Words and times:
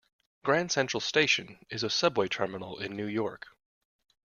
Grand 0.43 0.71
Central 0.71 0.99
Station 0.99 1.63
is 1.69 1.83
a 1.83 1.89
subway 1.91 2.27
terminal 2.27 2.79
in 2.79 2.95
New 2.97 3.05
York. 3.05 3.49